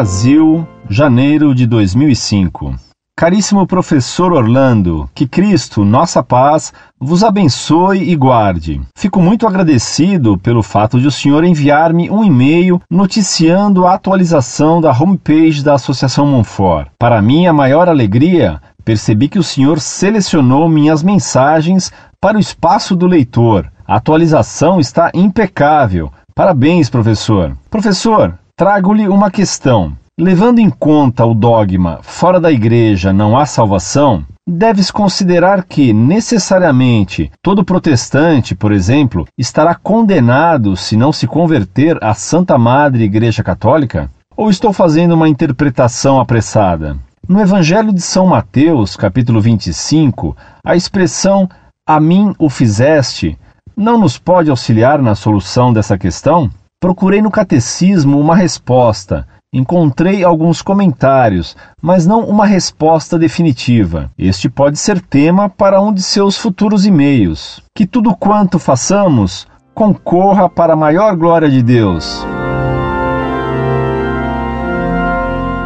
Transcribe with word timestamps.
Brasil, 0.00 0.66
janeiro 0.88 1.54
de 1.54 1.66
2005. 1.66 2.74
Caríssimo 3.14 3.66
professor 3.66 4.32
Orlando, 4.32 5.06
que 5.14 5.28
Cristo, 5.28 5.84
nossa 5.84 6.22
paz, 6.22 6.72
vos 6.98 7.22
abençoe 7.22 8.10
e 8.10 8.16
guarde. 8.16 8.80
Fico 8.96 9.20
muito 9.20 9.46
agradecido 9.46 10.38
pelo 10.38 10.62
fato 10.62 10.98
de 10.98 11.06
o 11.06 11.10
senhor 11.10 11.44
enviar-me 11.44 12.10
um 12.10 12.24
e-mail 12.24 12.80
noticiando 12.90 13.86
a 13.86 13.92
atualização 13.92 14.80
da 14.80 14.90
homepage 14.90 15.62
da 15.62 15.74
Associação 15.74 16.24
Monfort. 16.24 16.88
Para 16.98 17.20
minha 17.20 17.52
maior 17.52 17.86
alegria, 17.86 18.58
percebi 18.82 19.28
que 19.28 19.38
o 19.38 19.44
senhor 19.44 19.80
selecionou 19.80 20.66
minhas 20.66 21.02
mensagens 21.02 21.92
para 22.18 22.38
o 22.38 22.40
espaço 22.40 22.96
do 22.96 23.06
leitor. 23.06 23.70
A 23.86 23.96
atualização 23.96 24.80
está 24.80 25.10
impecável. 25.12 26.10
Parabéns, 26.34 26.88
professor. 26.88 27.54
Professor, 27.68 28.39
trago-lhe 28.60 29.08
uma 29.08 29.30
questão. 29.30 29.96
Levando 30.20 30.58
em 30.58 30.68
conta 30.68 31.24
o 31.24 31.32
dogma 31.32 32.00
fora 32.02 32.38
da 32.38 32.52
igreja 32.52 33.10
não 33.10 33.38
há 33.38 33.46
salvação, 33.46 34.22
deve-se 34.46 34.92
considerar 34.92 35.64
que, 35.64 35.94
necessariamente, 35.94 37.32
todo 37.42 37.64
protestante, 37.64 38.54
por 38.54 38.70
exemplo, 38.70 39.26
estará 39.38 39.74
condenado 39.74 40.76
se 40.76 40.94
não 40.94 41.10
se 41.10 41.26
converter 41.26 41.96
à 42.04 42.12
Santa 42.12 42.58
Madre 42.58 43.04
Igreja 43.04 43.42
Católica? 43.42 44.10
Ou 44.36 44.50
estou 44.50 44.74
fazendo 44.74 45.12
uma 45.12 45.26
interpretação 45.26 46.20
apressada? 46.20 46.98
No 47.26 47.40
Evangelho 47.40 47.94
de 47.94 48.02
São 48.02 48.26
Mateus, 48.26 48.94
capítulo 48.94 49.40
25, 49.40 50.36
a 50.62 50.76
expressão 50.76 51.48
a 51.88 51.98
mim 51.98 52.34
o 52.38 52.50
fizeste 52.50 53.38
não 53.74 53.98
nos 53.98 54.18
pode 54.18 54.50
auxiliar 54.50 55.00
na 55.00 55.14
solução 55.14 55.72
dessa 55.72 55.96
questão? 55.96 56.50
Procurei 56.80 57.20
no 57.20 57.30
catecismo 57.30 58.18
uma 58.18 58.34
resposta. 58.34 59.28
Encontrei 59.52 60.24
alguns 60.24 60.62
comentários, 60.62 61.54
mas 61.82 62.06
não 62.06 62.20
uma 62.24 62.46
resposta 62.46 63.18
definitiva. 63.18 64.10
Este 64.18 64.48
pode 64.48 64.78
ser 64.78 64.98
tema 64.98 65.50
para 65.50 65.78
um 65.78 65.92
de 65.92 66.02
seus 66.02 66.38
futuros 66.38 66.86
e-mails. 66.86 67.62
Que 67.76 67.86
tudo 67.86 68.16
quanto 68.16 68.58
façamos 68.58 69.46
concorra 69.74 70.48
para 70.48 70.72
a 70.72 70.76
maior 70.76 71.14
glória 71.16 71.50
de 71.50 71.62
Deus. 71.62 72.24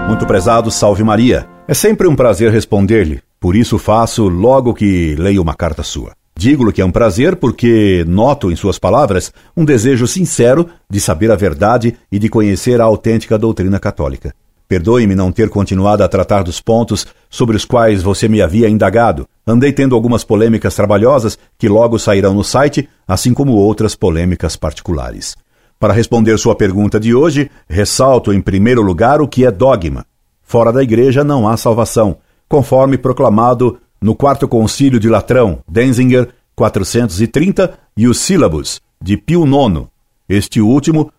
Muito 0.09 0.27
prezado, 0.27 0.69
salve 0.69 1.05
Maria. 1.05 1.47
É 1.69 1.75
sempre 1.75 2.09
um 2.09 2.17
prazer 2.17 2.51
responder-lhe, 2.51 3.23
por 3.39 3.55
isso 3.55 3.79
faço 3.79 4.27
logo 4.27 4.75
que 4.75 5.15
leio 5.15 5.41
uma 5.41 5.55
carta 5.55 5.85
sua. 5.85 6.11
Digo-lhe 6.37 6.73
que 6.73 6.83
é 6.83 6.85
um 6.85 6.91
prazer 6.91 7.37
porque 7.37 8.05
noto 8.09 8.51
em 8.51 8.57
suas 8.57 8.79
palavras 8.79 9.33
um 9.57 9.65
desejo 9.65 10.07
sincero 10.07 10.69
de 10.91 11.01
saber 11.01 11.31
a 11.31 11.37
verdade 11.37 11.97
e 12.11 12.19
de 12.19 12.29
conhecer 12.29 12.81
a 12.81 12.85
autêntica 12.85 13.39
doutrina 13.39 13.79
católica. 13.79 14.35
Perdoe-me 14.67 15.15
não 15.15 15.31
ter 15.31 15.49
continuado 15.49 16.03
a 16.03 16.09
tratar 16.09 16.43
dos 16.43 16.61
pontos 16.61 17.07
sobre 17.31 17.57
os 17.57 17.65
quais 17.65 18.03
você 18.03 18.29
me 18.29 18.43
havia 18.43 18.69
indagado. 18.69 19.29
Andei 19.47 19.73
tendo 19.73 19.95
algumas 19.95 20.25
polêmicas 20.25 20.75
trabalhosas 20.75 21.39
que 21.59 21.69
logo 21.69 21.99
sairão 21.99 22.35
no 22.35 22.43
site, 22.43 22.89
assim 23.07 23.35
como 23.35 23.53
outras 23.53 23.95
polêmicas 23.95 24.57
particulares. 24.57 25.37
Para 25.79 25.93
responder 25.93 26.39
sua 26.39 26.57
pergunta 26.57 26.99
de 26.99 27.15
hoje, 27.15 27.51
ressalto 27.69 28.33
em 28.33 28.41
primeiro 28.41 28.81
lugar 28.81 29.21
o 29.21 29.29
que 29.29 29.45
é 29.45 29.51
dogma. 29.51 30.07
Fora 30.43 30.73
da 30.73 30.83
igreja 30.83 31.23
não 31.23 31.47
há 31.47 31.57
salvação, 31.57 32.17
conforme 32.49 32.97
proclamado 32.97 33.79
no 34.05 34.15
Quarto 34.15 34.47
Concílio 34.47 35.01
de 35.01 35.09
Latrão, 35.09 35.61
Denzinger, 35.67 36.29
430, 36.55 37.73
e 37.97 38.07
o 38.07 38.13
Sílabus, 38.13 38.83
de 39.01 39.17
Pio 39.17 39.47
IX, 39.47 39.87
este 40.29 40.61
último 40.61 41.11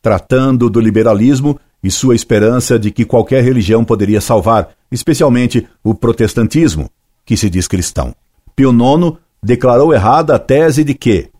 tratando 0.00 0.70
do 0.70 0.78
liberalismo 0.78 1.58
e 1.82 1.90
sua 1.90 2.14
esperança 2.14 2.78
de 2.78 2.92
que 2.92 3.04
qualquer 3.04 3.42
religião 3.42 3.84
poderia 3.84 4.20
salvar, 4.20 4.68
especialmente 4.88 5.66
o 5.82 5.96
protestantismo, 5.96 6.88
que 7.26 7.36
se 7.36 7.50
diz 7.50 7.66
cristão. 7.66 8.14
Pio 8.54 8.70
IX 8.70 9.18
declarou 9.42 9.92
errada 9.92 10.36
a 10.36 10.38
tese 10.38 10.84
de 10.84 10.94
que, 10.94 11.30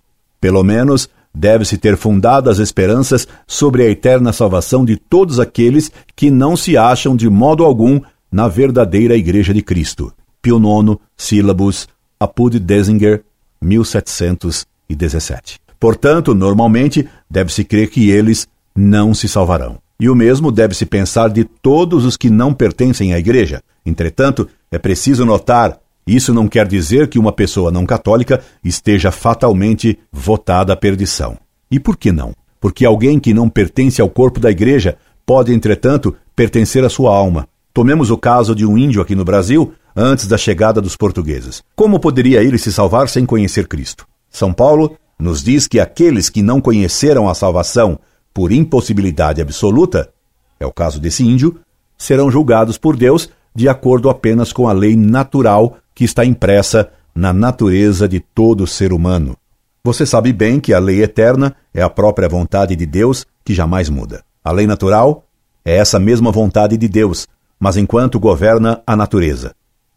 pelo 0.40 0.64
menos, 0.64 1.08
deve-se 1.32 1.78
ter 1.78 1.96
fundado 1.96 2.50
as 2.50 2.58
esperanças 2.58 3.28
sobre 3.46 3.84
a 3.84 3.88
eterna 3.88 4.32
salvação 4.32 4.84
de 4.84 4.96
todos 4.96 5.38
aqueles 5.38 5.92
que 6.16 6.28
não 6.28 6.56
se 6.56 6.76
acham 6.76 7.14
de 7.14 7.30
modo 7.30 7.64
algum 7.64 8.00
na 8.32 8.48
verdadeira 8.48 9.14
Igreja 9.14 9.54
de 9.54 9.62
Cristo. 9.62 10.12
Pio 10.40 10.58
IX, 10.58 10.96
Sílabus, 11.16 11.88
Apud 12.18 12.58
Desinger, 12.58 13.22
1717. 13.60 15.58
Portanto, 15.78 16.34
normalmente, 16.34 17.08
deve-se 17.30 17.64
crer 17.64 17.88
que 17.90 18.10
eles 18.10 18.48
não 18.74 19.14
se 19.14 19.28
salvarão. 19.28 19.78
E 20.00 20.08
o 20.08 20.14
mesmo 20.14 20.50
deve-se 20.52 20.86
pensar 20.86 21.28
de 21.28 21.44
todos 21.44 22.04
os 22.04 22.16
que 22.16 22.30
não 22.30 22.54
pertencem 22.54 23.12
à 23.12 23.18
Igreja. 23.18 23.62
Entretanto, 23.84 24.48
é 24.70 24.78
preciso 24.78 25.24
notar 25.24 25.80
isso 26.08 26.32
não 26.32 26.48
quer 26.48 26.66
dizer 26.66 27.08
que 27.08 27.18
uma 27.18 27.32
pessoa 27.32 27.70
não 27.70 27.84
católica 27.84 28.42
esteja 28.64 29.10
fatalmente 29.12 29.98
votada 30.10 30.72
à 30.72 30.76
perdição. 30.76 31.36
E 31.70 31.78
por 31.78 31.98
que 31.98 32.10
não? 32.10 32.32
Porque 32.58 32.86
alguém 32.86 33.20
que 33.20 33.34
não 33.34 33.46
pertence 33.46 34.00
ao 34.00 34.08
corpo 34.08 34.40
da 34.40 34.50
igreja 34.50 34.96
pode, 35.26 35.52
entretanto, 35.52 36.16
pertencer 36.34 36.82
à 36.82 36.88
sua 36.88 37.14
alma. 37.14 37.46
Tomemos 37.78 38.10
o 38.10 38.18
caso 38.18 38.56
de 38.56 38.66
um 38.66 38.76
índio 38.76 39.00
aqui 39.00 39.14
no 39.14 39.24
Brasil 39.24 39.72
antes 39.94 40.26
da 40.26 40.36
chegada 40.36 40.80
dos 40.80 40.96
portugueses. 40.96 41.62
Como 41.76 42.00
poderia 42.00 42.42
ele 42.42 42.58
se 42.58 42.72
salvar 42.72 43.08
sem 43.08 43.24
conhecer 43.24 43.68
Cristo? 43.68 44.04
São 44.28 44.52
Paulo 44.52 44.96
nos 45.16 45.44
diz 45.44 45.68
que 45.68 45.78
aqueles 45.78 46.28
que 46.28 46.42
não 46.42 46.60
conheceram 46.60 47.28
a 47.28 47.34
salvação 47.34 48.00
por 48.34 48.50
impossibilidade 48.50 49.40
absoluta, 49.40 50.10
é 50.58 50.66
o 50.66 50.72
caso 50.72 50.98
desse 50.98 51.22
índio, 51.24 51.60
serão 51.96 52.32
julgados 52.32 52.76
por 52.76 52.96
Deus 52.96 53.30
de 53.54 53.68
acordo 53.68 54.10
apenas 54.10 54.52
com 54.52 54.66
a 54.66 54.72
lei 54.72 54.96
natural 54.96 55.76
que 55.94 56.02
está 56.02 56.24
impressa 56.24 56.90
na 57.14 57.32
natureza 57.32 58.08
de 58.08 58.18
todo 58.18 58.66
ser 58.66 58.92
humano. 58.92 59.36
Você 59.84 60.04
sabe 60.04 60.32
bem 60.32 60.58
que 60.58 60.74
a 60.74 60.80
lei 60.80 61.00
eterna 61.00 61.54
é 61.72 61.80
a 61.80 61.88
própria 61.88 62.28
vontade 62.28 62.74
de 62.74 62.86
Deus 62.86 63.24
que 63.44 63.54
jamais 63.54 63.88
muda. 63.88 64.24
A 64.42 64.50
lei 64.50 64.66
natural 64.66 65.24
é 65.64 65.76
essa 65.76 66.00
mesma 66.00 66.32
vontade 66.32 66.76
de 66.76 66.88
Deus, 66.88 67.28
mas 67.58 67.76
enquanto 67.76 68.20
governa 68.20 68.82
a 68.86 68.94
natureza. 68.94 69.54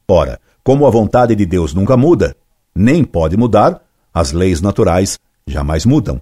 Ora, 0.08 0.40
como 0.64 0.86
a 0.86 0.90
vontade 0.90 1.36
de 1.36 1.46
Deus 1.46 1.74
nunca 1.74 1.96
muda, 1.96 2.36
nem 2.76 3.04
pode 3.04 3.38
mudar, 3.38 3.82
as 4.14 4.32
leis 4.32 4.62
naturais 4.62 5.20
jamais 5.46 5.86
mudam. 5.86 6.22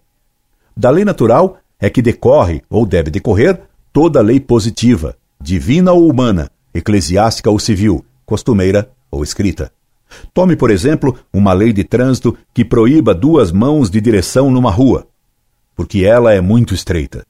Da 0.76 0.90
lei 0.90 1.04
natural 1.04 1.58
é 1.80 1.90
que 1.90 2.02
decorre, 2.02 2.62
ou 2.70 2.86
deve 2.86 3.10
decorrer, 3.10 3.62
toda 3.92 4.22
lei 4.22 4.40
positiva, 4.40 5.16
divina 5.42 5.92
ou 5.92 6.10
humana, 6.10 6.50
eclesiástica 6.74 7.50
ou 7.50 7.60
civil, 7.60 8.06
costumeira 8.26 8.90
ou 9.10 9.24
escrita. 9.24 9.72
Tome, 10.34 10.56
por 10.56 10.72
exemplo, 10.72 11.18
uma 11.34 11.54
lei 11.54 11.74
de 11.74 11.84
trânsito 11.84 12.38
que 12.54 12.66
proíba 12.66 13.14
duas 13.14 13.52
mãos 13.52 13.90
de 13.90 14.00
direção 14.02 14.50
numa 14.50 14.72
rua, 14.72 15.08
porque 15.76 16.06
ela 16.06 16.34
é 16.34 16.42
muito 16.42 16.74
estreita. 16.74 17.26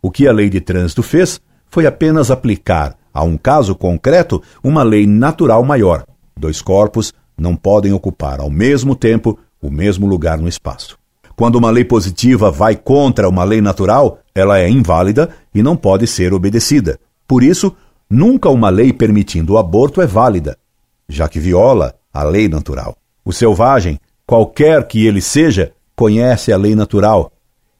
O 0.00 0.10
que 0.10 0.26
a 0.26 0.32
lei 0.32 0.48
de 0.48 0.60
trânsito 0.60 1.02
fez 1.02 1.40
foi 1.70 1.86
apenas 1.86 2.30
aplicar 2.30 2.97
a 3.18 3.24
um 3.24 3.36
caso 3.36 3.74
concreto 3.74 4.40
uma 4.62 4.84
lei 4.84 5.04
natural 5.04 5.64
maior. 5.64 6.04
Dois 6.38 6.62
corpos 6.62 7.12
não 7.36 7.56
podem 7.56 7.92
ocupar 7.92 8.38
ao 8.38 8.48
mesmo 8.48 8.94
tempo 8.94 9.36
o 9.60 9.68
mesmo 9.72 10.06
lugar 10.06 10.38
no 10.38 10.46
espaço. 10.46 10.96
Quando 11.34 11.56
uma 11.56 11.68
lei 11.68 11.84
positiva 11.84 12.48
vai 12.48 12.76
contra 12.76 13.28
uma 13.28 13.42
lei 13.42 13.60
natural, 13.60 14.20
ela 14.32 14.60
é 14.60 14.70
inválida 14.70 15.30
e 15.52 15.64
não 15.64 15.76
pode 15.76 16.06
ser 16.06 16.32
obedecida. 16.32 16.96
Por 17.26 17.42
isso, 17.42 17.74
nunca 18.08 18.48
uma 18.50 18.70
lei 18.70 18.92
permitindo 18.92 19.54
o 19.54 19.58
aborto 19.58 20.00
é 20.00 20.06
válida, 20.06 20.56
já 21.08 21.28
que 21.28 21.40
viola 21.40 21.96
a 22.14 22.22
lei 22.22 22.48
natural. 22.48 22.96
O 23.24 23.32
selvagem, 23.32 23.98
qualquer 24.24 24.86
que 24.86 25.04
ele 25.04 25.20
seja, 25.20 25.72
conhece 25.96 26.52
a 26.52 26.56
lei 26.56 26.76
natural, 26.76 27.32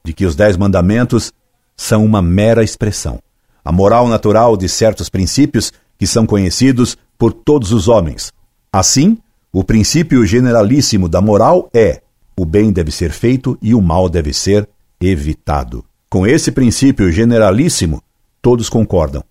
de 0.04 0.12
que 0.12 0.26
os 0.26 0.34
dez 0.34 0.56
mandamentos 0.56 1.32
são 1.76 2.04
uma 2.04 2.20
mera 2.20 2.64
expressão 2.64 3.20
a 3.68 3.72
moral 3.72 4.08
natural 4.08 4.56
de 4.56 4.66
certos 4.66 5.10
princípios 5.10 5.70
que 5.98 6.06
são 6.06 6.24
conhecidos 6.24 6.96
por 7.18 7.34
todos 7.34 7.70
os 7.70 7.86
homens. 7.86 8.32
Assim, 8.72 9.18
o 9.52 9.62
princípio 9.62 10.24
generalíssimo 10.24 11.06
da 11.06 11.20
moral 11.20 11.68
é: 11.74 12.00
o 12.34 12.46
bem 12.46 12.72
deve 12.72 12.90
ser 12.90 13.10
feito 13.10 13.58
e 13.60 13.74
o 13.74 13.82
mal 13.82 14.08
deve 14.08 14.32
ser 14.32 14.66
evitado. 14.98 15.84
Com 16.08 16.26
esse 16.26 16.50
princípio 16.50 17.12
generalíssimo, 17.12 18.02
todos 18.40 18.70
concordam. 18.70 19.22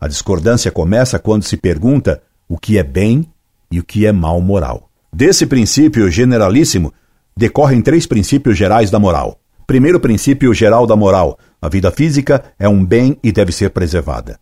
A 0.00 0.08
discordância 0.08 0.70
começa 0.70 1.18
quando 1.18 1.42
se 1.42 1.58
pergunta 1.58 2.22
o 2.48 2.56
que 2.56 2.78
é 2.78 2.82
bem 2.82 3.28
e 3.70 3.80
o 3.80 3.84
que 3.84 4.06
é 4.06 4.12
mal 4.12 4.40
moral. 4.40 4.88
Desse 5.12 5.44
princípio 5.44 6.10
generalíssimo 6.10 6.90
decorrem 7.36 7.82
três 7.82 8.06
princípios 8.06 8.56
gerais 8.56 8.90
da 8.90 8.98
moral. 8.98 9.38
Primeiro 9.66 10.00
princípio 10.00 10.54
geral 10.54 10.86
da 10.86 10.96
moral: 10.96 11.38
a 11.64 11.68
vida 11.70 11.90
física 11.90 12.44
é 12.58 12.68
um 12.68 12.84
bem 12.84 13.16
e 13.22 13.32
deve 13.32 13.50
ser 13.50 13.70
preservada. 13.70 14.38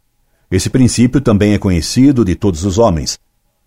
Esse 0.51 0.69
princípio 0.69 1.21
também 1.21 1.55
é 1.55 1.59
conhecido 1.59 2.25
de 2.25 2.35
todos 2.35 2.65
os 2.65 2.79
homens, 2.79 3.17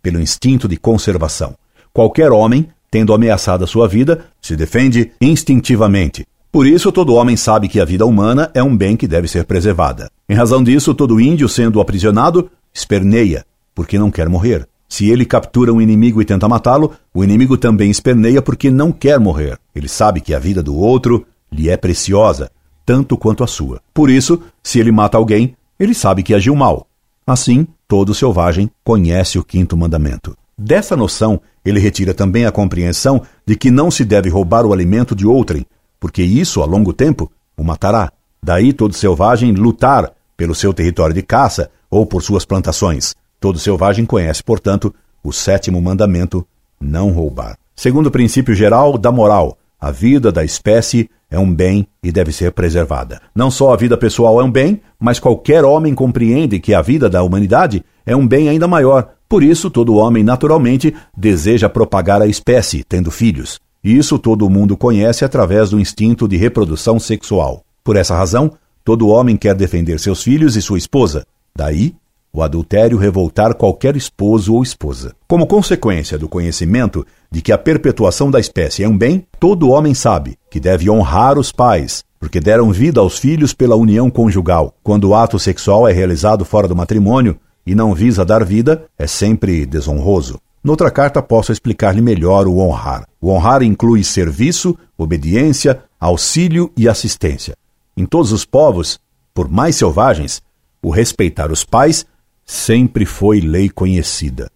pelo 0.03 0.19
instinto 0.19 0.67
de 0.67 0.75
conservação. 0.75 1.55
Qualquer 1.93 2.33
homem, 2.33 2.67
tendo 2.91 3.13
ameaçado 3.13 3.63
a 3.63 3.67
sua 3.67 3.87
vida, 3.87 4.25
se 4.41 4.57
defende 4.57 5.13
instintivamente. 5.21 6.27
Por 6.51 6.67
isso, 6.67 6.91
todo 6.91 7.15
homem 7.15 7.37
sabe 7.37 7.69
que 7.69 7.79
a 7.79 7.85
vida 7.85 8.05
humana 8.05 8.51
é 8.53 8.61
um 8.61 8.75
bem 8.75 8.97
que 8.97 9.07
deve 9.07 9.29
ser 9.29 9.45
preservada. 9.45 10.11
Em 10.27 10.35
razão 10.35 10.61
disso, 10.61 10.93
todo 10.93 11.17
índio, 11.17 11.47
sendo 11.47 11.79
aprisionado, 11.79 12.51
esperneia, 12.73 13.45
porque 13.73 13.97
não 13.97 14.11
quer 14.11 14.27
morrer. 14.27 14.67
Se 14.89 15.09
ele 15.09 15.23
captura 15.23 15.71
um 15.71 15.79
inimigo 15.79 16.21
e 16.21 16.25
tenta 16.25 16.49
matá-lo, 16.49 16.91
o 17.13 17.23
inimigo 17.23 17.57
também 17.57 17.89
esperneia 17.89 18.41
porque 18.41 18.69
não 18.69 18.91
quer 18.91 19.17
morrer. 19.17 19.57
Ele 19.73 19.87
sabe 19.87 20.19
que 20.19 20.33
a 20.33 20.39
vida 20.39 20.61
do 20.61 20.75
outro 20.75 21.25
lhe 21.49 21.69
é 21.69 21.77
preciosa, 21.77 22.51
tanto 22.85 23.17
quanto 23.17 23.43
a 23.43 23.47
sua. 23.47 23.81
Por 23.93 24.09
isso, 24.09 24.41
se 24.61 24.79
ele 24.79 24.91
mata 24.91 25.17
alguém, 25.17 25.55
ele 25.79 25.93
sabe 25.93 26.23
que 26.23 26.33
agiu 26.33 26.55
mal. 26.55 26.87
Assim, 27.25 27.67
todo 27.87 28.13
selvagem 28.13 28.69
conhece 28.83 29.39
o 29.39 29.43
quinto 29.43 29.75
mandamento. 29.75 30.37
Dessa 30.57 30.95
noção, 30.95 31.41
ele 31.65 31.79
retira 31.79 32.13
também 32.13 32.45
a 32.45 32.51
compreensão 32.51 33.21
de 33.45 33.55
que 33.55 33.71
não 33.71 33.89
se 33.89 34.05
deve 34.05 34.29
roubar 34.29 34.65
o 34.65 34.71
alimento 34.71 35.15
de 35.15 35.25
outrem, 35.25 35.65
porque 35.99 36.23
isso, 36.23 36.61
a 36.61 36.65
longo 36.65 36.93
tempo, 36.93 37.31
o 37.57 37.63
matará. 37.63 38.11
Daí 38.41 38.71
todo 38.71 38.93
selvagem 38.93 39.51
lutar 39.53 40.11
pelo 40.37 40.53
seu 40.53 40.73
território 40.73 41.15
de 41.15 41.21
caça 41.23 41.69
ou 41.89 42.05
por 42.05 42.21
suas 42.21 42.45
plantações. 42.45 43.15
Todo 43.39 43.59
selvagem 43.59 44.05
conhece, 44.05 44.43
portanto, 44.43 44.93
o 45.23 45.33
sétimo 45.33 45.81
mandamento: 45.81 46.45
não 46.79 47.11
roubar. 47.11 47.57
Segundo 47.75 48.07
o 48.07 48.11
princípio 48.11 48.53
geral 48.53 48.97
da 48.97 49.11
moral, 49.11 49.57
a 49.85 49.91
vida 49.91 50.31
da 50.31 50.43
espécie 50.43 51.07
é 51.29 51.37
um 51.37 51.53
bem 51.53 51.87
e 52.01 52.11
deve 52.11 52.31
ser 52.31 52.51
preservada. 52.53 53.21
Não 53.35 53.51
só 53.51 53.71
a 53.71 53.77
vida 53.77 53.95
pessoal 53.95 54.41
é 54.41 54.43
um 54.43 54.49
bem, 54.49 54.81
mas 54.99 55.19
qualquer 55.19 55.63
homem 55.63 55.93
compreende 55.93 56.59
que 56.59 56.73
a 56.73 56.81
vida 56.81 57.07
da 57.07 57.21
humanidade 57.21 57.85
é 58.03 58.15
um 58.15 58.27
bem 58.27 58.49
ainda 58.49 58.67
maior. 58.67 59.11
Por 59.29 59.43
isso, 59.43 59.69
todo 59.69 59.93
homem 59.93 60.23
naturalmente 60.23 60.91
deseja 61.15 61.69
propagar 61.69 62.19
a 62.19 62.25
espécie, 62.25 62.83
tendo 62.83 63.11
filhos. 63.11 63.59
Isso 63.83 64.17
todo 64.17 64.49
mundo 64.49 64.75
conhece 64.75 65.23
através 65.23 65.69
do 65.69 65.79
instinto 65.79 66.27
de 66.27 66.35
reprodução 66.35 66.99
sexual. 66.99 67.61
Por 67.83 67.95
essa 67.95 68.17
razão, 68.17 68.53
todo 68.83 69.09
homem 69.09 69.37
quer 69.37 69.53
defender 69.53 69.99
seus 69.99 70.23
filhos 70.23 70.55
e 70.55 70.63
sua 70.63 70.79
esposa. 70.79 71.27
Daí 71.55 71.93
o 72.35 72.43
adultério 72.43 72.97
revoltar 72.97 73.55
qualquer 73.55 73.95
esposo 73.95 74.53
ou 74.53 74.61
esposa. 74.61 75.13
Como 75.25 75.47
consequência 75.47 76.17
do 76.17 76.27
conhecimento 76.27 77.05
de 77.31 77.41
que 77.41 77.53
a 77.53 77.57
perpetuação 77.57 78.29
da 78.29 78.41
espécie 78.41 78.83
é 78.83 78.89
um 78.89 78.97
bem, 78.97 79.25
todo 79.39 79.69
homem 79.69 79.93
sabe 79.93 80.37
que 80.51 80.59
deve 80.59 80.89
honrar 80.89 81.39
os 81.39 81.53
pais, 81.53 82.03
porque 82.19 82.41
deram 82.41 82.73
vida 82.73 82.99
aos 82.99 83.17
filhos 83.17 83.53
pela 83.53 83.77
união 83.77 84.09
conjugal. 84.09 84.73
Quando 84.83 85.05
o 85.05 85.15
ato 85.15 85.39
sexual 85.39 85.87
é 85.87 85.93
realizado 85.93 86.43
fora 86.43 86.67
do 86.67 86.75
matrimônio 86.75 87.37
e 87.65 87.73
não 87.73 87.93
visa 87.93 88.25
dar 88.25 88.43
vida, 88.43 88.83
é 88.99 89.07
sempre 89.07 89.65
desonroso. 89.65 90.37
Noutra 90.61 90.91
carta 90.91 91.21
posso 91.21 91.53
explicar-lhe 91.53 92.01
melhor 92.01 92.47
o 92.47 92.57
honrar. 92.57 93.07
O 93.21 93.31
honrar 93.31 93.63
inclui 93.63 94.03
serviço, 94.03 94.77
obediência, 94.97 95.83
auxílio 95.97 96.69
e 96.75 96.89
assistência. 96.89 97.55
Em 97.95 98.05
todos 98.05 98.33
os 98.33 98.43
povos, 98.43 98.99
por 99.33 99.47
mais 99.47 99.77
selvagens, 99.77 100.41
o 100.81 100.89
respeitar 100.89 101.51
os 101.51 101.63
pais 101.63 102.05
sempre 102.45 103.05
foi 103.05 103.41
lei 103.41 103.69
conhecida. 103.69 104.49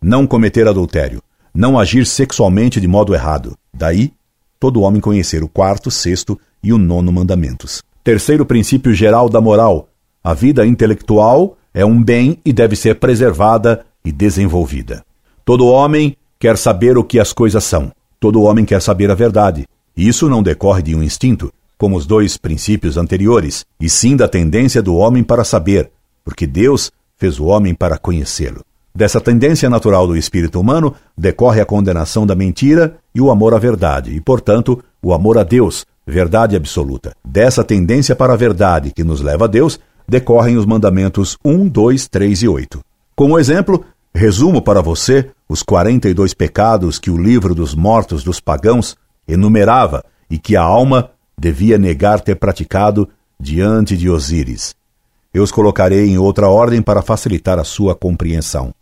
Não 0.00 0.26
cometer 0.26 0.68
adultério, 0.68 1.22
não 1.54 1.78
agir 1.78 2.06
sexualmente 2.06 2.80
de 2.80 2.86
modo 2.86 3.14
errado. 3.14 3.56
Daí, 3.72 4.12
todo 4.58 4.82
homem 4.82 5.00
conhecer 5.00 5.42
o 5.42 5.48
quarto, 5.48 5.90
sexto 5.90 6.38
e 6.62 6.72
o 6.72 6.78
nono 6.78 7.10
mandamentos. 7.10 7.82
Terceiro 8.04 8.44
princípio 8.44 8.92
geral 8.92 9.28
da 9.28 9.40
moral: 9.40 9.88
a 10.22 10.34
vida 10.34 10.66
intelectual 10.66 11.56
é 11.72 11.84
um 11.84 12.02
bem 12.02 12.38
e 12.44 12.52
deve 12.52 12.76
ser 12.76 12.96
preservada 12.96 13.84
e 14.04 14.12
desenvolvida. 14.12 15.04
Todo 15.44 15.66
homem 15.66 16.16
quer 16.38 16.56
saber 16.56 16.98
o 16.98 17.04
que 17.04 17.18
as 17.18 17.32
coisas 17.32 17.64
são. 17.64 17.92
Todo 18.18 18.42
homem 18.42 18.64
quer 18.64 18.82
saber 18.82 19.10
a 19.10 19.14
verdade. 19.14 19.66
Isso 19.96 20.28
não 20.28 20.42
decorre 20.42 20.82
de 20.82 20.94
um 20.94 21.02
instinto, 21.02 21.52
como 21.76 21.96
os 21.96 22.06
dois 22.06 22.36
princípios 22.36 22.96
anteriores, 22.96 23.64
e 23.80 23.88
sim 23.88 24.16
da 24.16 24.28
tendência 24.28 24.82
do 24.82 24.94
homem 24.94 25.22
para 25.22 25.44
saber, 25.44 25.90
porque 26.24 26.46
Deus 26.46 26.90
fez 27.20 27.38
o 27.38 27.44
homem 27.44 27.74
para 27.74 27.98
conhecê-lo. 27.98 28.64
Dessa 28.92 29.20
tendência 29.20 29.68
natural 29.70 30.06
do 30.06 30.16
espírito 30.16 30.58
humano 30.58 30.94
decorre 31.16 31.60
a 31.60 31.66
condenação 31.66 32.26
da 32.26 32.34
mentira 32.34 32.96
e 33.14 33.20
o 33.20 33.30
amor 33.30 33.54
à 33.54 33.58
verdade, 33.58 34.12
e, 34.12 34.20
portanto, 34.20 34.82
o 35.02 35.12
amor 35.12 35.38
a 35.38 35.44
Deus, 35.44 35.86
verdade 36.06 36.56
absoluta. 36.56 37.14
Dessa 37.24 37.62
tendência 37.62 38.16
para 38.16 38.32
a 38.32 38.36
verdade 38.36 38.90
que 38.90 39.04
nos 39.04 39.20
leva 39.20 39.44
a 39.44 39.48
Deus 39.48 39.78
decorrem 40.08 40.56
os 40.56 40.66
mandamentos 40.66 41.36
1, 41.44 41.68
2, 41.68 42.08
3 42.08 42.42
e 42.42 42.48
8. 42.48 42.80
Como 43.14 43.38
exemplo, 43.38 43.84
resumo 44.12 44.60
para 44.60 44.80
você 44.80 45.30
os 45.48 45.62
42 45.62 46.34
pecados 46.34 46.98
que 46.98 47.10
o 47.10 47.18
livro 47.18 47.54
dos 47.54 47.74
mortos 47.74 48.24
dos 48.24 48.40
pagãos 48.40 48.96
enumerava 49.28 50.02
e 50.28 50.38
que 50.38 50.56
a 50.56 50.62
alma 50.62 51.10
devia 51.38 51.78
negar 51.78 52.20
ter 52.20 52.34
praticado 52.34 53.08
diante 53.38 53.96
de 53.96 54.10
Osíris. 54.10 54.74
Eu 55.32 55.44
os 55.44 55.52
colocarei 55.52 56.08
em 56.08 56.18
outra 56.18 56.48
ordem 56.48 56.82
para 56.82 57.02
facilitar 57.02 57.58
a 57.58 57.64
sua 57.64 57.94
compreensão. 57.94 58.74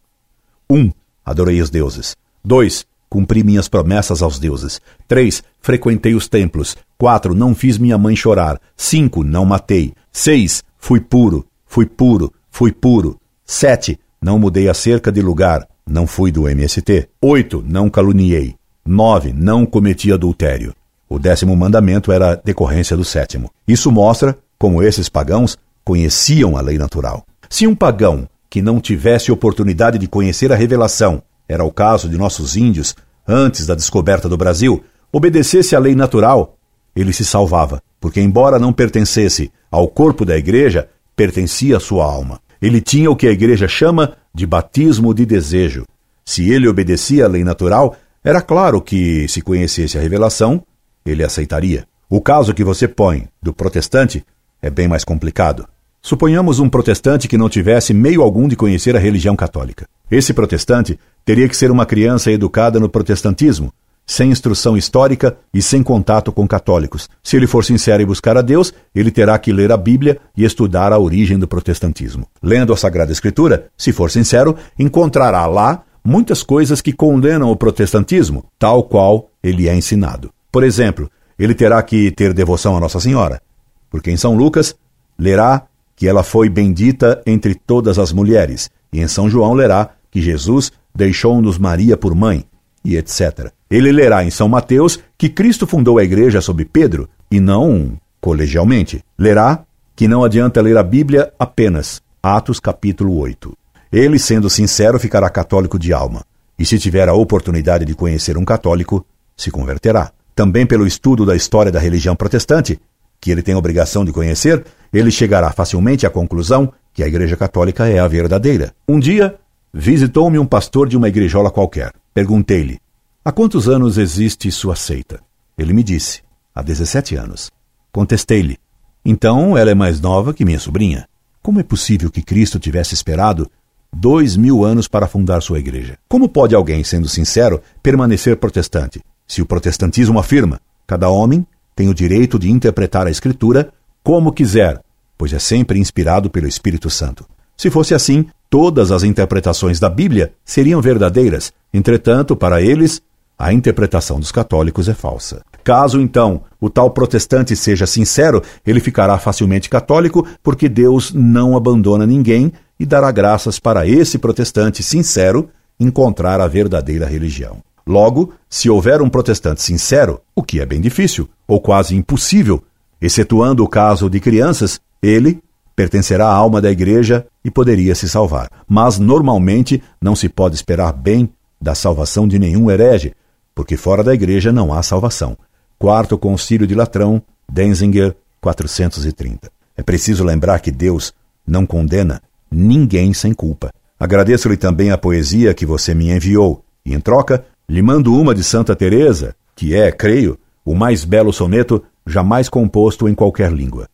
1. 0.71 0.79
Um, 0.79 0.93
adorei 1.25 1.61
os 1.61 1.69
deuses. 1.69 2.17
2. 2.43 2.87
Cumpri 3.11 3.45
minhas 3.45 3.69
promessas 3.69 4.23
aos 4.23 4.39
deuses. 4.39 4.81
3. 5.07 5.43
Frequentei 5.61 6.15
os 6.15 6.27
templos. 6.27 6.75
4. 6.97 7.35
Não 7.35 7.55
fiz 7.55 7.77
minha 7.77 7.99
mãe 7.99 8.17
chorar. 8.17 8.59
5. 8.77 9.23
Não 9.23 9.45
matei. 9.45 9.93
6. 10.11 10.65
Fui 10.79 11.01
puro. 11.01 11.47
Fui 11.67 11.85
puro. 11.85 12.33
Fui 12.51 12.73
puro. 12.73 13.21
7. 13.45 14.01
Não 14.21 14.39
mudei 14.39 14.71
acerca 14.71 15.13
de 15.13 15.21
lugar. 15.21 15.69
Não 15.87 16.07
fui 16.07 16.33
do 16.33 16.49
MST. 16.49 17.11
8. 17.21 17.63
Não 17.67 17.91
caluniei. 17.91 18.57
9. 18.87 19.35
Não 19.35 19.67
cometi 19.67 20.11
adultério. 20.11 20.75
O 21.11 21.19
décimo 21.19 21.55
mandamento 21.55 22.11
era 22.11 22.37
decorrência 22.37 22.97
do 22.97 23.05
sétimo. 23.05 23.51
Isso 23.67 23.93
mostra 23.93 24.39
como 24.59 24.83
esses 24.83 25.11
pagãos 25.11 25.59
conheciam 25.89 26.55
a 26.55 26.61
lei 26.61 26.77
natural. 26.77 27.25
Se 27.49 27.67
um 27.67 27.75
pagão 27.75 28.29
que 28.51 28.61
não 28.61 28.79
tivesse 28.79 29.33
oportunidade 29.33 29.97
de 29.97 30.07
conhecer 30.07 30.53
a 30.53 30.55
revelação, 30.55 31.23
era 31.49 31.65
o 31.65 31.73
caso 31.73 32.11
de 32.11 32.19
nossos 32.19 32.59
índios 32.59 32.95
antes 33.27 33.65
da 33.65 33.75
descoberta 33.75 34.29
do 34.29 34.37
Brasil, 34.37 34.85
obedecesse 35.11 35.75
à 35.75 35.79
lei 35.79 35.95
natural, 35.95 36.59
ele 36.95 37.11
se 37.11 37.25
salvava, 37.25 37.83
porque, 37.99 38.21
embora 38.21 38.59
não 38.59 38.71
pertencesse 38.71 39.51
ao 39.71 39.89
corpo 39.89 40.27
da 40.27 40.37
igreja, 40.37 40.91
pertencia 41.17 41.79
à 41.79 41.81
sua 41.81 42.05
alma. 42.05 42.39
Ele 42.61 42.83
tinha 42.83 43.11
o 43.11 43.17
que 43.17 43.27
a 43.27 43.33
igreja 43.33 43.67
chama 43.67 44.15
de 44.35 44.47
batismo 44.47 45.15
de 45.15 45.25
desejo. 45.25 45.87
Se 46.23 46.51
ele 46.51 46.69
obedecia 46.69 47.25
à 47.25 47.29
lei 47.29 47.43
natural, 47.43 47.97
era 48.23 48.43
claro 48.43 48.83
que, 48.83 49.27
se 49.27 49.41
conhecesse 49.41 49.97
a 49.97 50.03
revelação, 50.03 50.63
ele 51.07 51.25
aceitaria. 51.25 51.87
O 52.11 52.21
caso 52.21 52.53
que 52.53 52.63
você 52.63 52.87
põe 52.87 53.27
do 53.43 53.55
protestante 53.55 54.23
é 54.61 54.69
bem 54.69 54.87
mais 54.87 55.03
complicado. 55.03 55.67
Suponhamos 56.01 56.61
um 56.61 56.69
protestante 56.69 57.29
que 57.29 57.37
não 57.37 57.49
tivesse 57.49 57.93
meio 57.93 58.23
algum 58.23 58.49
de 58.49 58.57
conhecer 58.57 58.97
a 58.97 59.01
religião 59.01 59.35
católica. 59.35 59.87
Esse 60.11 60.33
protestante 60.33 60.99
teria 61.25 61.49
que 61.49 61.57
ser 61.57 61.71
uma 61.71 61.85
criança 61.85 62.31
educada 62.31 62.81
no 62.81 62.89
protestantismo, 62.89 63.73
sem 64.07 64.31
instrução 64.31 64.75
histórica 64.75 65.37
e 65.53 65.61
sem 65.61 65.83
contato 65.83 66.33
com 66.33 66.49
católicos. 66.49 67.11
Se 67.23 67.37
ele 67.37 67.47
for 67.47 67.63
sincero 67.63 68.03
e 68.03 68.07
buscar 68.07 68.39
a 68.39 68.43
Deus, 68.43 68.73
ele 68.95 69.11
terá 69.11 69.39
que 69.39 69.53
ler 69.53 69.71
a 69.71 69.77
Bíblia 69.77 70.19
e 70.35 70.45
estudar 70.45 70.95
a 70.95 70.99
origem 70.99 71.39
do 71.39 71.47
protestantismo. 71.47 72.27
Lendo 72.43 72.73
a 72.73 72.77
Sagrada 72.77 73.13
Escritura, 73.13 73.67
se 73.77 73.93
for 73.93 74.11
sincero, 74.11 74.57
encontrará 74.79 75.45
lá 75.47 75.83
muitas 76.03 76.43
coisas 76.43 76.81
que 76.81 76.93
condenam 76.93 77.51
o 77.51 77.57
protestantismo, 77.57 78.47
tal 78.59 78.85
qual 78.85 79.31
ele 79.43 79.69
é 79.69 79.77
ensinado. 79.77 80.31
Por 80.51 80.65
exemplo, 80.65 81.11
ele 81.39 81.55
terá 81.55 81.83
que 81.83 82.11
ter 82.13 82.33
devoção 82.33 82.75
a 82.77 82.81
Nossa 82.81 82.99
Senhora, 82.99 83.43
porque 83.91 84.11
em 84.11 84.17
São 84.17 84.35
Lucas 84.35 84.75
lerá 85.19 85.67
que 85.99 86.07
ela 86.07 86.23
foi 86.23 86.49
bendita 86.49 87.21
entre 87.27 87.57
todas 87.57 87.99
as 87.99 88.13
mulheres, 88.13 88.71
e 88.93 89.01
em 89.01 89.09
São 89.09 89.29
João 89.29 89.53
lerá 89.53 89.91
que 90.13 90.23
Jesus 90.23 90.71
deixou-nos 90.95 91.59
Maria 91.59 91.97
por 91.97 92.15
mãe, 92.15 92.45
e 92.85 92.97
etc. 92.97 93.51
Ele 93.69 93.91
lerá 93.91 94.25
em 94.25 94.31
São 94.31 94.49
Mateus 94.49 95.01
que 95.19 95.29
Cristo 95.29 95.67
fundou 95.67 95.99
a 95.99 96.05
igreja 96.05 96.41
sob 96.41 96.65
Pedro, 96.65 97.09
e 97.29 97.41
não 97.41 97.99
colegialmente. 98.21 99.05
Lerá 99.19 99.65
que 99.97 100.07
não 100.07 100.23
adianta 100.23 100.63
ler 100.63 100.77
a 100.77 100.85
Bíblia 100.85 101.33
apenas. 101.37 102.01
Atos 102.23 102.61
capítulo 102.61 103.19
8. 103.19 103.53
Ele, 103.91 104.21
sendo 104.21 104.49
sincero, 104.49 105.01
ficará 105.01 105.29
católico 105.29 105.81
de 105.81 105.93
alma. 105.93 106.23
E 106.57 106.65
se 106.65 106.79
tiver 106.79 107.09
a 107.09 107.15
oportunidade 107.15 107.85
de 107.85 107.95
conhecer 107.97 108.39
um 108.39 108.45
católico, 108.45 109.05
se 109.37 109.51
converterá. 109.51 110.13
Também 110.33 110.65
pelo 110.65 110.87
estudo 110.87 111.27
da 111.27 111.35
história 111.35 111.73
da 111.73 111.81
religião 111.81 112.15
protestante, 112.15 112.79
que 113.21 113.31
ele 113.31 113.43
tem 113.43 113.55
obrigação 113.55 114.05
de 114.05 114.13
conhecer, 114.13 114.65
ele 114.93 115.11
chegará 115.11 115.51
facilmente 115.53 116.07
à 116.07 116.11
conclusão 116.11 116.73
que 116.93 117.03
a 117.03 117.07
Igreja 117.07 117.37
Católica 117.37 117.87
é 117.89 117.99
a 117.99 118.09
verdadeira. 118.09 118.75
Um 118.89 118.99
dia, 118.99 119.37
visitou-me 119.73 120.39
um 120.39 120.47
pastor 120.47 120.89
de 120.89 120.97
uma 120.97 121.09
igrejola 121.09 121.51
qualquer. 121.51 121.93
Perguntei-lhe: 122.15 122.81
Há 123.25 123.33
quantos 123.33 123.69
anos 123.69 123.99
existe 123.99 124.51
sua 124.51 124.75
seita? 124.75 125.21
Ele 125.57 125.73
me 125.73 125.83
disse: 125.83 126.23
Há 126.55 126.63
17 126.63 127.17
anos. 127.17 127.51
Contestei-lhe: 127.93 128.59
Então 129.05 129.57
ela 129.57 129.71
é 129.71 129.75
mais 129.75 130.01
nova 130.01 130.33
que 130.33 130.45
minha 130.45 130.59
sobrinha. 130.59 131.07
Como 131.43 131.61
é 131.61 131.63
possível 131.63 132.11
que 132.11 132.23
Cristo 132.23 132.59
tivesse 132.59 132.95
esperado 132.95 133.51
dois 133.93 134.37
mil 134.37 134.65
anos 134.65 134.89
para 134.89 135.07
fundar 135.07 135.43
sua 135.43 135.59
igreja? 135.59 135.99
Como 136.09 136.29
pode 136.29 136.55
alguém, 136.55 136.83
sendo 136.83 137.09
sincero, 137.09 137.61
permanecer 137.83 138.37
protestante? 138.37 139.01
Se 139.27 139.43
o 139.43 139.47
protestantismo 139.47 140.19
afirma: 140.19 140.61
cada 140.87 141.09
homem 141.09 141.47
tem 141.79 141.89
o 141.89 141.95
direito 141.95 142.41
de 142.41 142.51
interpretar 142.51 143.07
a 143.07 143.11
Escritura 143.11 143.73
como 144.03 144.33
quiser, 144.33 144.81
pois 145.17 145.33
é 145.33 145.39
sempre 145.39 145.79
inspirado 145.79 146.29
pelo 146.29 146.49
Espírito 146.49 146.91
Santo. 146.91 147.25
Se 147.57 147.71
fosse 147.71 147.95
assim, 147.95 148.27
todas 148.51 148.91
as 148.91 149.05
interpretações 149.05 149.79
da 149.79 149.89
Bíblia 149.89 150.33
seriam 150.45 150.83
verdadeiras. 150.83 151.53
Entretanto, 151.73 152.35
para 152.35 152.61
eles, 152.61 153.01
a 153.39 153.53
interpretação 153.53 154.19
dos 154.19 154.33
católicos 154.33 154.89
é 154.89 154.93
falsa. 154.93 155.41
Caso, 155.63 156.01
então, 156.01 156.43
o 156.61 156.69
tal 156.69 156.91
protestante 156.91 157.55
seja 157.55 157.87
sincero, 157.87 158.43
ele 158.67 158.81
ficará 158.81 159.17
facilmente 159.17 159.71
católico, 159.71 160.27
porque 160.43 160.69
Deus 160.69 161.13
não 161.15 161.57
abandona 161.57 162.05
ninguém 162.05 162.53
e 162.81 162.85
dará 162.85 163.13
graças 163.13 163.61
para 163.61 163.87
esse 163.87 164.19
protestante 164.19 164.83
sincero 164.83 165.49
encontrar 165.79 166.41
a 166.41 166.49
verdadeira 166.49 167.07
religião. 167.07 167.59
Logo, 167.87 168.33
se 168.51 168.69
houver 168.69 169.01
um 169.01 169.09
protestante 169.09 169.63
sincero, 169.63 170.21
o 170.35 170.43
que 170.43 170.59
é 170.59 170.67
bem 170.67 170.81
difícil, 170.81 171.29
ou 171.49 171.61
quase 171.61 171.97
impossível, 171.97 172.63
excetuando 173.01 173.65
o 173.65 173.69
caso 173.69 174.11
de 174.11 174.21
crianças, 174.21 174.79
ele 175.03 175.43
pertencerá 175.75 176.27
à 176.27 176.35
alma 176.35 176.61
da 176.61 176.71
igreja 176.71 177.27
e 177.45 177.51
poderia 177.51 177.95
se 177.95 178.09
salvar. 178.09 178.51
Mas 178.69 178.99
normalmente 178.99 179.83
não 180.01 180.15
se 180.15 180.29
pode 180.29 180.55
esperar 180.55 180.93
bem 180.93 181.31
da 181.61 181.75
salvação 181.75 182.29
de 182.29 182.39
nenhum 182.39 182.71
herege, 182.71 183.15
porque 183.55 183.77
fora 183.77 184.05
da 184.05 184.13
igreja 184.13 184.53
não 184.53 184.73
há 184.73 184.83
salvação. 184.83 185.37
Quarto 185.79 186.19
Concílio 186.19 186.67
de 186.67 186.75
Latrão, 186.75 187.23
Denzinger, 187.51 188.15
430. 188.41 189.51
É 189.77 189.83
preciso 189.83 190.25
lembrar 190.25 190.59
que 190.59 190.71
Deus 190.71 191.15
não 191.47 191.65
condena 191.65 192.21
ninguém 192.51 193.15
sem 193.15 193.33
culpa. 193.33 193.73
Agradeço-lhe 193.99 194.57
também 194.57 194.91
a 194.91 194.99
poesia 194.99 195.55
que 195.55 195.65
você 195.65 195.95
me 195.95 196.11
enviou, 196.11 196.65
e 196.85 196.95
em 196.95 197.01
troca 197.01 197.45
lhe 197.69 197.83
mando 197.83 198.15
uma 198.15 198.35
de 198.35 198.43
Santa 198.43 198.75
Teresa, 198.75 199.35
que 199.55 199.75
é, 199.75 199.91
creio, 199.91 200.39
o 200.69 200.75
mais 200.75 201.03
belo 201.03 201.33
soneto 201.33 201.83
jamais 202.07 202.51
composto 202.51 203.09
em 203.09 203.15
qualquer 203.15 203.51
língua. 203.51 203.89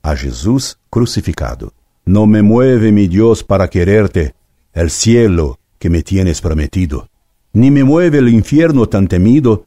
A 0.00 0.14
Jesus 0.14 0.78
crucificado. 0.88 1.72
No 2.06 2.24
me 2.24 2.40
mueve 2.40 2.92
mi 2.92 3.08
Dios 3.08 3.42
para 3.42 3.66
quererte, 3.66 4.32
el 4.72 4.90
cielo 4.90 5.58
que 5.76 5.90
me 5.90 6.04
tienes 6.04 6.40
prometido, 6.40 7.08
ni 7.52 7.72
me 7.72 7.82
mueve 7.82 8.18
el 8.18 8.28
infierno 8.28 8.86
tan 8.86 9.08
temido 9.08 9.66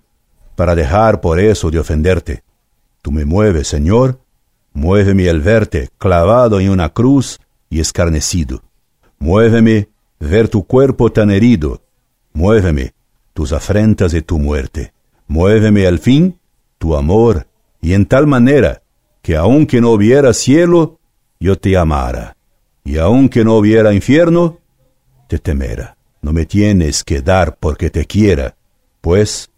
para 0.55 0.74
dejar 0.74 1.20
por 1.20 1.38
eso 1.38 1.70
de 1.70 1.79
ofenderte. 1.79 2.43
Tú 3.01 3.12
me 3.12 3.25
mueves, 3.25 3.67
Señor, 3.67 4.22
muéveme 4.72 5.27
el 5.27 5.41
verte 5.41 5.89
clavado 5.98 6.62
en 6.62 6.70
una 6.70 6.93
cruz 6.93 7.41
y 7.70 7.82
escarnecido. 7.82 8.63
Muéveme 9.20 9.89
ver 10.17 10.48
tu 10.48 10.63
cuerpo 10.63 11.12
tan 11.12 11.29
herido. 11.29 11.82
Muéveme 12.32 12.93
tus 13.34 13.51
afrentas 13.51 14.13
de 14.13 14.22
tu 14.22 14.39
muerte. 14.39 14.93
Muéveme 15.27 15.86
al 15.86 16.00
fin 16.00 16.39
tu 16.83 16.97
amor, 16.97 17.47
y 17.81 17.93
en 17.93 18.05
tal 18.05 18.27
manera 18.27 18.81
que 19.21 19.37
aunque 19.37 19.79
no 19.79 19.91
hubiera 19.91 20.33
cielo, 20.33 20.99
yo 21.39 21.57
te 21.57 21.77
amara, 21.77 22.35
y 22.83 22.97
aunque 22.97 23.45
no 23.45 23.55
hubiera 23.55 23.93
infierno, 23.93 24.59
te 25.29 25.39
temera. 25.39 25.95
No 26.21 26.33
me 26.33 26.45
tienes 26.45 27.05
que 27.05 27.21
dar 27.21 27.55
porque 27.57 27.89
te 27.89 28.03
quiera, 28.03 28.57
pues, 28.99 29.49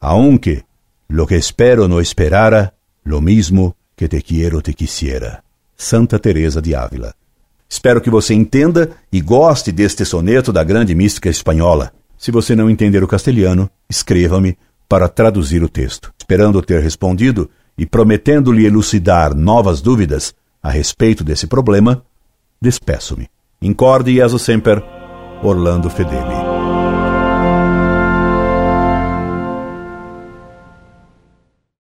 aunque 0.00 0.64
lo 1.08 1.26
que 1.26 1.36
espero 1.36 1.88
no 1.88 2.00
esperara, 2.00 2.72
lo 3.04 3.20
mismo 3.20 3.76
que 3.94 4.08
te 4.08 4.22
quiero 4.22 4.62
te 4.62 4.72
quisiera. 4.72 5.44
Santa 5.76 6.18
Teresa 6.18 6.62
de 6.62 6.74
Ávila. 6.74 7.14
Espero 7.68 8.00
que 8.00 8.08
você 8.08 8.32
entenda 8.32 8.88
e 9.12 9.20
goste 9.20 9.72
deste 9.72 10.06
soneto 10.06 10.50
da 10.50 10.64
grande 10.64 10.94
mística 10.94 11.28
espanhola. 11.28 11.92
Se 12.16 12.30
você 12.30 12.56
não 12.56 12.70
entender 12.70 13.04
o 13.04 13.08
castelhano, 13.08 13.70
escreva-me 13.90 14.56
para 14.92 15.08
traduzir 15.08 15.62
o 15.62 15.70
texto. 15.70 16.12
Esperando 16.18 16.60
ter 16.60 16.82
respondido 16.82 17.48
e 17.78 17.86
prometendo-lhe 17.86 18.66
elucidar 18.66 19.34
novas 19.34 19.80
dúvidas 19.80 20.34
a 20.62 20.70
respeito 20.70 21.24
desse 21.24 21.46
problema, 21.46 22.04
despeço-me. 22.60 23.26
Incorde 23.62 24.10
e 24.10 24.20
sempre, 24.38 24.84
Orlando 25.42 25.88
Fedeli. 25.88 26.41